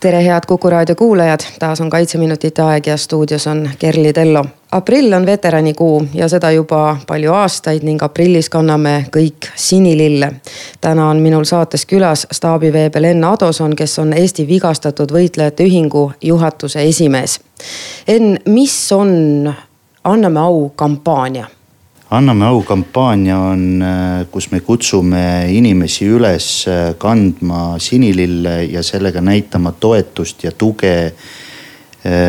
[0.00, 4.44] tere, head Kuku raadio kuulajad, taas on Kaitseminutite aeg ja stuudios on Kerli Tello.
[4.72, 10.32] aprill on veteranikuu ja seda juba palju aastaid ning aprillis kanname kõik sinilille.
[10.80, 16.82] täna on minul saates külas staabiveebel Enn Adoson, kes on Eesti Vigastatud Võitlejate Ühingu juhatuse
[16.82, 17.40] esimees.
[18.08, 19.54] Enn, mis on
[20.04, 21.59] Anname au kampaania?
[22.10, 29.22] Anname au kampaania on, äh, kus me kutsume inimesi üles äh, kandma sinilille ja sellega
[29.22, 31.14] näitama toetust ja tuge äh,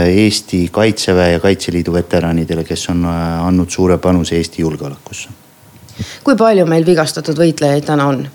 [0.08, 5.30] Eesti kaitseväe ja Kaitseliidu veteranidele, kes on andnud suure panuse Eesti julgeolekusse.
[6.24, 8.28] kui palju meil vigastatud võitlejaid täna on?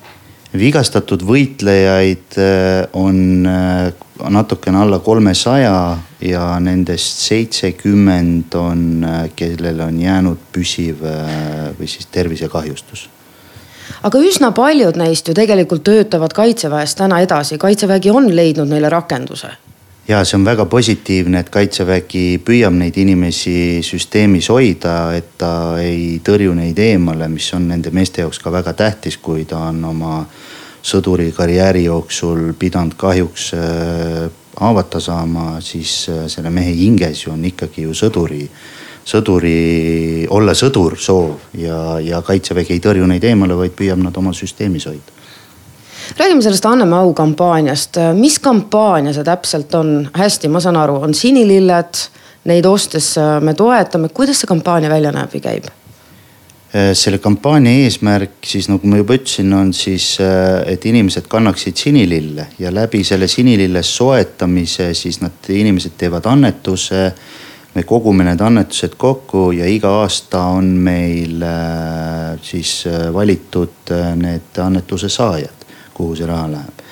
[0.57, 2.39] vigastatud võitlejaid
[2.97, 3.47] on
[4.29, 13.09] natukene alla kolmesaja ja nendest seitsekümmend on, kellel on jäänud püsiv äh, või siis tervisekahjustus
[14.03, 19.51] aga üsna paljud neist ju tegelikult töötavad kaitseväes täna edasi, kaitsevägi on leidnud neile rakenduse.
[20.09, 26.21] ja see on väga positiivne, et kaitsevägi püüab neid inimesi süsteemis hoida, et ta ei
[26.25, 30.21] tõrju neid eemale, mis on nende meeste jaoks ka väga tähtis, kui ta on oma
[30.87, 34.27] sõduri karjääri jooksul pidanud kahjuks äh,
[34.61, 38.45] haavata saama, siis äh, selle mehe hinges ju on ikkagi ju sõduri,
[39.07, 44.35] sõduri, olla sõdur soov ja, ja kaitsevägi ei tõrju neid eemale, vaid püüab nad oma
[44.37, 45.17] süsteemis hoida
[46.19, 49.91] räägime sellest Anname au kampaaniast, mis kampaania see täpselt on?
[50.15, 52.05] hästi, ma saan aru, on sinililled,
[52.47, 55.67] neid ostes äh, me toetame, kuidas see kampaania välja näeb või käib?
[56.75, 61.79] Äh, selle kampaania eesmärk siis nagu ma juba ütlesin, on siis, äh, et inimesed kannaksid
[61.79, 67.13] sinilille ja läbi selle sinilille soetamise siis nad, inimesed teevad annetuse.
[67.77, 75.09] me kogume need annetused kokku ja iga aasta on meil äh, siis valitud need annetuse
[75.09, 76.83] saajad, kuhu see raha läheb.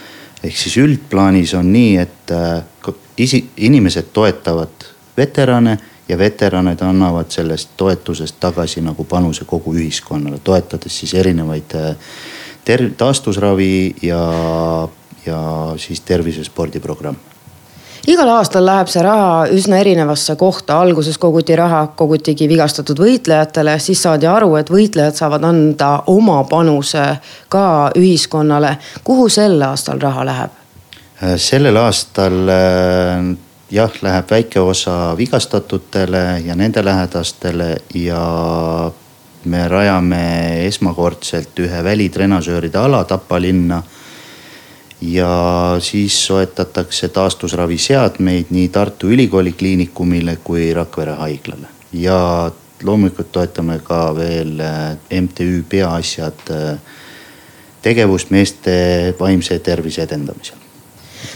[0.44, 2.34] ehk siis üldplaanis on nii, et
[3.16, 4.86] isi-, inimesed toetavad
[5.16, 5.78] veterane
[6.08, 11.96] ja veteranid annavad sellest toetusest tagasi nagu panuse kogu ühiskonnale, toetades siis erinevaid äh,
[12.64, 14.24] ter-, taastusravi ja,
[15.26, 15.38] ja
[15.76, 17.34] siis tervisespordiprogramme
[18.06, 24.02] igal aastal läheb see raha üsna erinevasse kohta, alguses koguti raha, kogutigi vigastatud võitlejatele, siis
[24.04, 27.06] saadi aru, et võitlejad saavad anda oma panuse
[27.48, 27.64] ka
[27.96, 28.76] ühiskonnale.
[29.04, 30.60] kuhu sel aastal raha läheb?
[31.22, 33.24] Äh, sellel aastal äh,
[33.74, 38.22] jah, läheb väike osa vigastatutele ja nende lähedastele ja
[39.44, 40.24] me rajame
[40.66, 43.82] esmakordselt ühe välitrenažööride ala Tapa linna.
[45.00, 52.50] ja siis soetatakse taastusraviseadmeid nii Tartu Ülikooli Kliinikumile kui Rakvere haiglale ja
[52.82, 56.78] loomulikult toetame ka veel eh, MTÜ Peaasjad eh,
[57.82, 60.63] tegevust meeste vaimse tervise edendamisel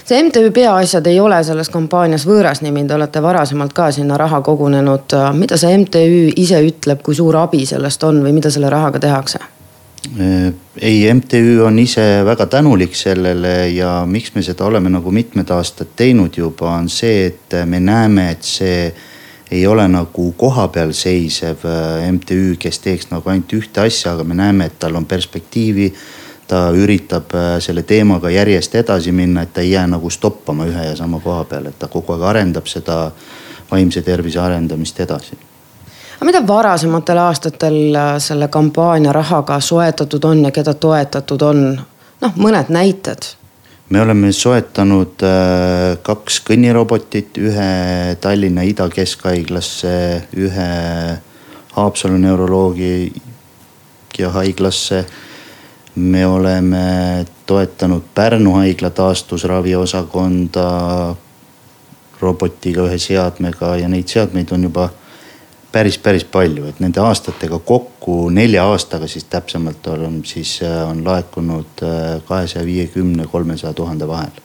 [0.09, 4.41] see MTÜ Peaasjad ei ole selles kampaanias võõras nimi, te olete varasemalt ka sinna raha
[4.41, 5.15] kogunenud.
[5.37, 9.41] mida see MTÜ ise ütleb, kui suur abi sellest on või mida selle rahaga tehakse?
[10.81, 15.91] Ei, MTÜ on ise väga tänulik sellele ja miks me seda oleme nagu mitmed aastad
[15.97, 18.95] teinud juba, on see, et me näeme, et see
[19.51, 24.37] ei ole nagu kohapeal seisev äh, MTÜ, kes teeks nagu ainult ühte asja, aga me
[24.39, 25.91] näeme, et tal on perspektiivi
[26.49, 30.87] ta üritab äh, selle teemaga järjest edasi minna, et ta ei jää nagu stoppama ühe
[30.91, 33.11] ja sama koha peal, et ta kogu aeg arendab seda
[33.71, 35.39] vaimse tervise arendamist edasi.
[36.17, 41.67] aga mida varasematel aastatel äh, selle kampaania rahaga soetatud on ja keda toetatud on?
[42.21, 43.35] noh, mõned näited
[43.89, 49.95] me oleme soetanud äh, kaks kõnnirobotit, ühe Tallinna Ida Keskhaiglasse,
[50.37, 50.69] ühe
[51.77, 53.11] Haapsalu neuroloogia
[54.35, 55.05] haiglasse
[55.95, 60.69] me oleme toetanud Pärnu haigla taastusraviosakonda
[62.21, 64.89] robotiga, ühe seadmega ja neid seadmeid on juba
[65.73, 71.05] päris, päris palju, et nende aastatega kokku nelja aastaga siis täpsemalt on siis äh, on
[71.05, 74.43] laekunud äh, kahesaja viiekümne, kolmesaja tuhande vahel,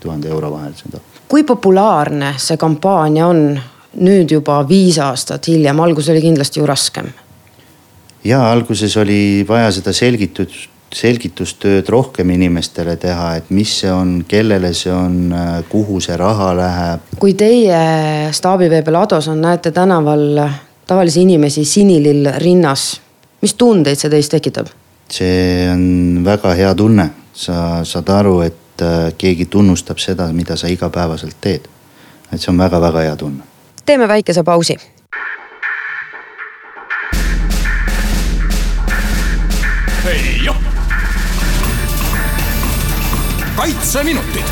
[0.00, 1.02] tuhande euro vahel seda.
[1.28, 3.60] kui populaarne see kampaania on
[4.00, 7.12] nüüd juba viis aastat hiljem, alguses oli kindlasti ju raskem.
[8.24, 14.72] Ja alguses oli vaja seda selgitust selgitustööd rohkem inimestele teha, et mis see on, kellele
[14.76, 15.34] see on,
[15.68, 17.08] kuhu see raha läheb.
[17.18, 17.80] kui teie
[18.32, 20.42] staabiveebel Ados on, näete tänaval
[20.86, 23.00] tavalisi inimesi sinilill rinnas.
[23.42, 24.72] mis tundeid see teis tekitab?
[25.10, 30.68] see on väga hea tunne, sa saad aru, et äh, keegi tunnustab seda, mida sa
[30.68, 31.68] igapäevaselt teed.
[32.32, 33.44] et see on väga-väga hea tunne.
[33.86, 34.78] teeme väikese pausi
[43.56, 44.42] kaitseminutid.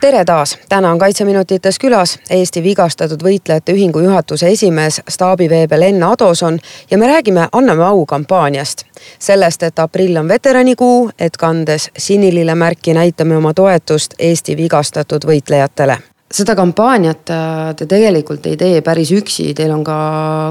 [0.00, 6.58] tere taas, täna on Kaitseminutites külas Eesti Vigastatud Võitlejate Ühingu juhatuse esimees staabiveebel Enn Adoson
[6.90, 8.84] ja me räägime Anname au kampaaniast.
[9.18, 15.98] sellest, et aprill on veteranikuu, et kandes sinilillemärki näitame oma toetust Eesti vigastatud võitlejatele
[16.32, 19.96] seda kampaaniat äh, te tegelikult ei tee päris üksi, teil on ka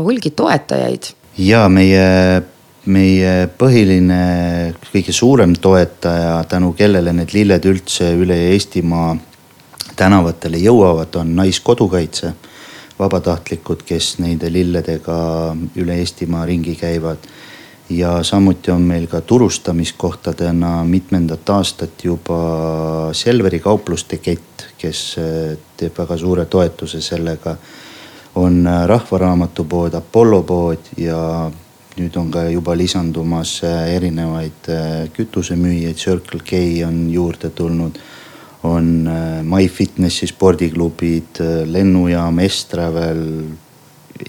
[0.04, 1.04] hulgi toetajaid.
[1.38, 2.42] ja meie,
[2.86, 9.16] meie põhiline, kõige suurem toetaja, tänu kellele need lilled üldse üle Eestimaa
[9.96, 12.34] tänavatele jõuavad, on Naiskodukaitse.
[13.00, 15.16] vabatahtlikud, kes nende lilledega
[15.76, 17.18] üle Eestimaa ringi käivad
[17.90, 25.98] ja samuti on meil ka turustamiskohtadena mitmendat aastat juba Selveri kaupluste kett, kes eh, teeb
[25.98, 27.56] väga suure toetuse sellega.
[28.36, 31.52] on eh, Rahvaraamatupood, Apollo pood ja
[31.95, 34.69] nüüd on ka juba lisandumas eh, erinevaid
[35.15, 38.00] kütusemüüjaid, Circle K on juurde tulnud.
[38.65, 39.06] on
[39.45, 41.38] MyFitnessi spordiklubid,
[41.69, 43.19] lennujaam, Estravel,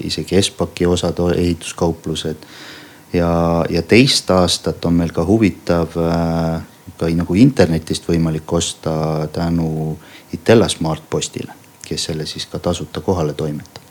[0.04, 2.44] isegi Espaki osad ehituskauplused
[3.12, 6.60] ja, ja teist aastat on meil ka huvitav äh,
[6.96, 9.96] ka nagu internetist võimalik osta tänu
[10.34, 11.54] Itella Smartpostile,
[11.86, 13.86] kes selle siis ka tasuta kohale toimetab.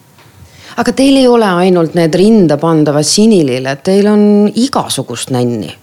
[0.78, 4.24] Aga teil ei ole ainult need rinda pandavad sinililled, teil on
[4.54, 5.74] igasugust nänni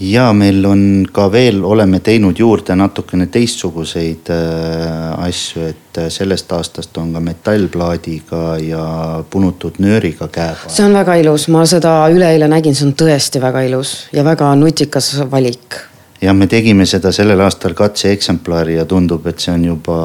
[0.00, 0.82] ja meil on
[1.12, 7.22] ka veel, oleme teinud juurde natukene teistsuguseid äh, asju, et äh, sellest aastast on ka
[7.22, 8.84] metallplaadiga ja
[9.30, 10.74] punutud nööriga käepael.
[10.74, 14.50] see on väga ilus, ma seda üleeile nägin, see on tõesti väga ilus ja väga
[14.58, 15.78] nutikas valik.
[16.24, 19.96] Ja me tegime seda sellel aastal katseeksemplari ja tundub, et see on juba,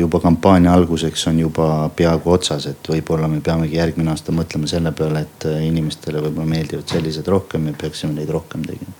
[0.00, 4.92] juba kampaania alguseks on juba peaaegu otsas, et võib-olla me peamegi järgmine aasta mõtlema selle
[4.96, 8.96] peale, et äh, inimestele võib-olla meeldivad sellised rohkem, me peaksime neid rohkem tegema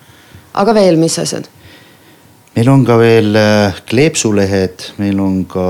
[0.58, 1.48] aga veel, mis asjad?
[2.58, 5.64] meil on ka veel äh, kleepsulehed, meil on ka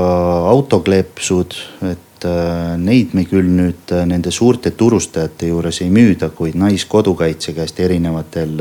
[0.51, 1.57] autokleepsud,
[1.89, 7.81] et äh, neid me küll nüüd nende suurte turustajate juures ei müüda, kuid Naiskodukaitse käest
[7.81, 8.53] erinevatel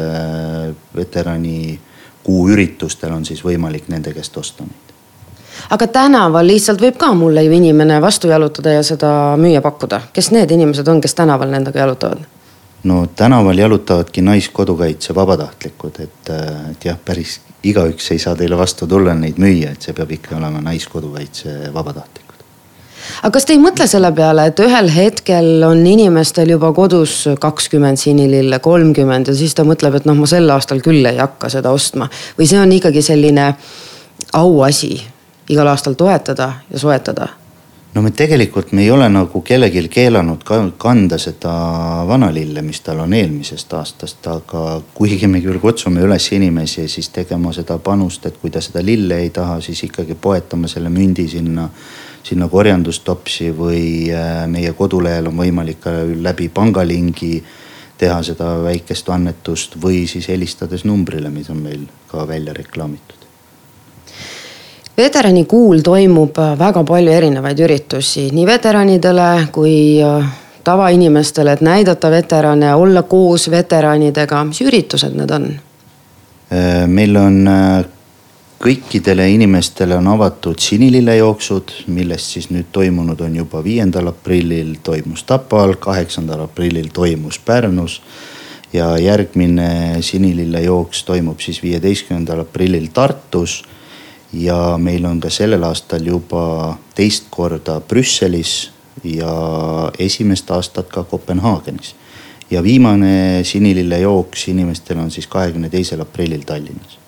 [0.97, 1.88] veteranikuu
[2.29, 4.89] üritustel on siis võimalik nende käest osta neid
[5.71, 9.11] aga tänaval lihtsalt võib ka mulle ju inimene vastu jalutada ja seda
[9.41, 12.23] müüa pakkuda, kes need inimesed on, kes tänaval nendega jalutavad?
[12.85, 16.31] no tänaval jalutavadki Naiskodukaitse vabatahtlikud, et,
[16.71, 20.37] et jah, päris igaüks ei saa teile vastu tulla neid müüa, et see peab ikka
[20.39, 22.28] olema Naiskodukaitse vabatahtlikud.
[23.23, 28.01] Aga kas te ei mõtle selle peale, et ühel hetkel on inimestel juba kodus kakskümmend
[28.01, 31.73] sinilille, kolmkümmend ja siis ta mõtleb, et noh, ma sel aastal küll ei hakka seda
[31.75, 32.11] ostma?
[32.39, 33.51] Või see on ikkagi selline
[34.39, 34.95] auasi
[35.49, 37.29] igal aastal toetada ja soetada
[37.99, 40.45] no me tegelikult, me ei ole nagu kellelgi keelanud
[40.79, 41.51] kanda seda
[42.07, 44.63] vanalille, mis tal on eelmisest aastast, aga
[44.95, 49.19] kuigi me küll kutsume üles inimesi siis tegema seda panust, et kui ta seda lille
[49.25, 51.67] ei taha, siis ikkagi poetama selle mündi sinna,
[52.23, 53.85] sinna korjandustopsi või
[54.15, 55.99] äh, meie kodulehel on võimalik ka
[56.31, 57.35] läbi pangalingi
[57.99, 63.18] teha seda väikest annetust või siis helistades numbrile, mis on meil ka välja reklaamitud
[64.99, 70.27] veteranikuul toimub äh, väga palju erinevaid üritusi nii veteranidele kui äh,
[70.65, 75.47] tavainimestele, et näidata veterane, olla koos veteranidega, mis üritused need on?
[76.53, 77.39] Äh, meil on
[78.59, 85.77] kõikidele inimestele on avatud sinilillejooksud, millest siis nüüd toimunud on juba viiendal aprillil toimus Tapal,
[85.79, 88.03] kaheksandal aprillil toimus Pärnus.
[88.73, 93.63] ja järgmine sinilillejooks toimub siis viieteistkümnendal aprillil Tartus
[94.33, 98.71] ja meil on ka sellel aastal juba teist korda Brüsselis
[99.05, 99.33] ja
[99.99, 101.95] esimest aastat ka Kopenhaagenis.
[102.51, 106.99] ja viimane sinilillejooks inimestel on siis kahekümne teisel aprillil Tallinnas.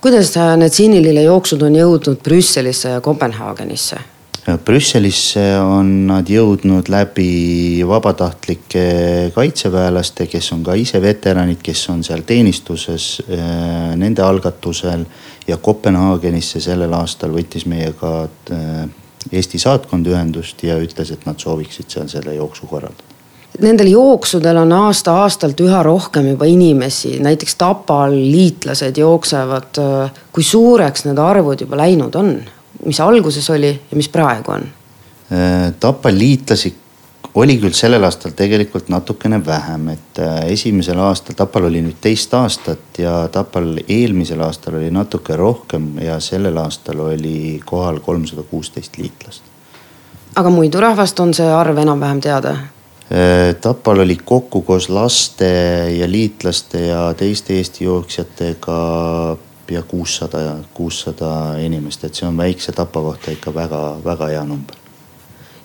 [0.00, 3.98] kuidas need sinilillejooksud on jõudnud Brüsselisse ja Kopenhaagenisse?
[4.56, 12.22] Brüsselisse on nad jõudnud läbi vabatahtlike kaitseväelaste, kes on ka ise veteranid, kes on seal
[12.24, 15.04] teenistuses äh, nende algatusel.
[15.48, 18.14] Ja Kopenhaagenisse sellel aastal võttis meiega
[18.52, 18.88] äh,
[19.32, 23.16] Eesti saatkond ühendust ja ütles, et nad sooviksid seal selle jooksu korraldada.
[23.58, 29.80] Nendel jooksudel on aasta-aastalt üha rohkem juba inimesi, näiteks Tapal liitlased jooksevad.
[30.32, 32.36] kui suureks need arvud juba läinud on?
[32.84, 34.68] mis alguses oli ja mis praegu on?
[35.80, 36.74] Tapa liitlasi
[37.34, 42.34] oli küll sellel aastal tegelikult natukene vähem, et äh, esimesel aastal, Tapal oli nüüd teist
[42.34, 48.98] aastat ja Tapal eelmisel aastal oli natuke rohkem ja sellel aastal oli kohal kolmsada kuusteist
[48.98, 49.42] liitlast.
[50.36, 52.56] aga muidu rahvast on see arv enam-vähem teada?
[53.12, 55.52] Äh, Tapal oli kokku koos laste
[55.98, 58.80] ja liitlaste ja teiste Eesti jooksjatega
[59.66, 64.87] pea kuussada, kuussada inimest, et see on väikse Tapa kohta ikka väga-väga hea number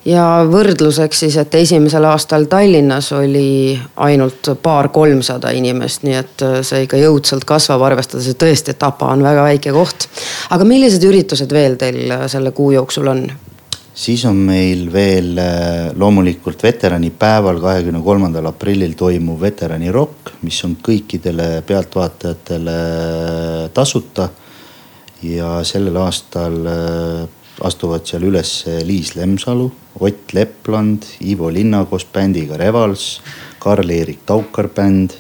[0.06, 6.84] ja võrdluseks siis, et esimesel aastal Tallinnas oli ainult paar-kolmsada inimest, nii et äh, see
[6.88, 10.08] ikka jõudsalt kasvab, arvestades, et tõesti, Tapa on väga väike koht.
[10.52, 13.26] aga millised üritused veel teil äh, selle kuu jooksul on?
[13.94, 21.62] siis on meil veel äh, loomulikult veteranipäeval, kahekümne kolmandal aprillil toimuv veteranirokk, mis on kõikidele
[21.68, 22.80] pealtvaatajatele
[23.74, 24.30] tasuta.
[25.24, 26.58] ja sellel aastal
[27.62, 29.70] astuvad seal üles Liis Lemsalu,
[30.00, 33.22] Ott Lepland, Ivo Linna koos bändiga Revals,
[33.60, 35.14] Karl-Erik Taukar bänd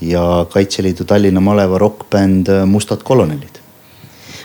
[0.00, 3.61] ja Kaitseliidu Tallinna maleva rokkbänd Mustad kolonelid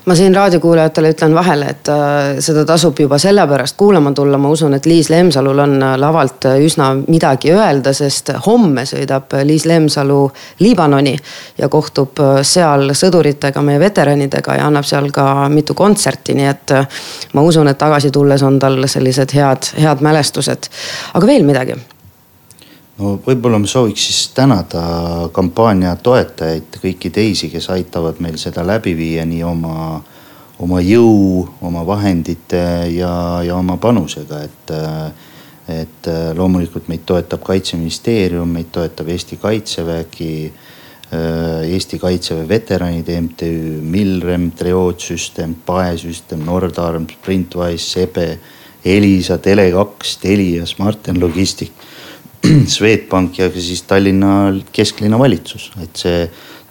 [0.07, 4.73] ma siin raadiokuulajatele ütlen vahele, et äh, seda tasub juba sellepärast kuulama tulla, ma usun,
[4.77, 10.21] et Liis Lemsalul on äh, lavalt äh, üsna midagi öelda, sest homme sõidab Liis Lemsalu
[10.63, 11.15] Liibanoni
[11.57, 16.75] ja kohtub seal sõduritega, meie veteranidega ja annab seal ka mitu kontserti, nii et
[17.35, 20.71] ma usun, et tagasi tulles on tal sellised head, head mälestused.
[21.13, 21.75] aga veel midagi
[22.97, 24.83] no võib-olla ma sooviks siis tänada
[25.35, 29.99] kampaania toetajaid, kõiki teisi, kes aitavad meil seda läbi viia nii oma,
[30.63, 32.63] oma jõu, oma vahendite
[32.95, 33.11] ja,
[33.45, 34.77] ja oma panusega, et.
[35.67, 40.53] et loomulikult meid toetab kaitseministeerium, meid toetab Eesti Kaitsevägi.
[41.67, 43.49] Eesti Kaitseväe veteranide MTÜ,
[43.83, 48.39] Milrem, Trioot-süsteem, Paesüsteem, Nordarm, Sprintwise, Sebe,
[48.85, 51.75] Elisa, Tele2, Telia, Smarten Logistic
[52.75, 56.23] Swedbank ja siis Tallinna kesklinna valitsus, et see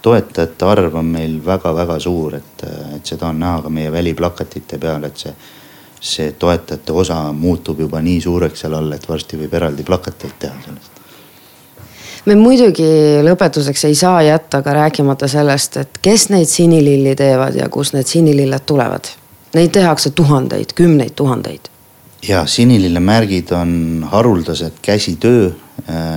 [0.03, 2.65] toetajate arv on meil väga-väga suur, et,
[2.97, 5.35] et seda on näha ka meie väliplakatite peal, et see,
[6.01, 10.61] see toetajate osa muutub juba nii suureks seal all, et varsti võib eraldi plakateid teha
[10.67, 10.93] sellest
[12.27, 12.87] me muidugi
[13.23, 18.11] lõpetuseks ei saa jätta ka rääkimata sellest, et kes neid sinililli teevad ja kust need
[18.11, 19.07] sinililled tulevad.
[19.55, 21.71] Neid tehakse tuhandeid, kümneid tuhandeid
[22.29, 25.51] ja sinilillemärgid on haruldased käsitöö.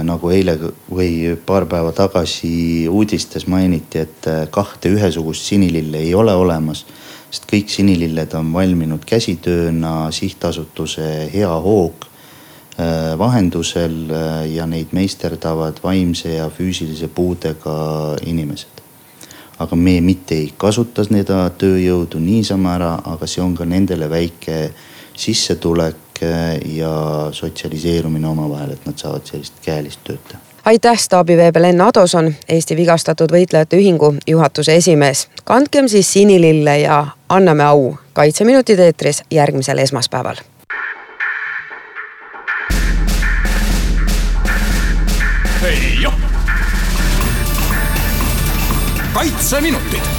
[0.04, 0.56] Nagu eile
[0.90, 6.86] või paar päeva tagasi uudistes mainiti, et äh, kahte ühesugust sinilille ei ole olemas.
[7.30, 12.08] sest kõik sinililled on valminud käsitööna sihtasutuse Hea Hoog
[12.80, 18.82] äh, vahendusel äh, ja neid meisterdavad vaimse ja füüsilise puudega inimesed
[19.60, 24.72] aga me mitte ei kasuta seda tööjõudu niisama ära, aga see on ka nendele väike
[25.20, 26.09] sissetulek
[26.66, 26.94] ja
[27.32, 33.32] sotsialiseerumine omavahel, et nad saavad sellist käelist tööd teha aitäh, staabiveebel Enn Adoson, Eesti Vigastatud
[33.32, 35.28] Võitlejate Ühingu juhatuse esimees.
[35.44, 37.96] kandkem siis sinilille ja anname au.
[38.14, 40.36] kaitseminutid eetris järgmisel esmaspäeval.
[49.14, 50.19] kaitseminutid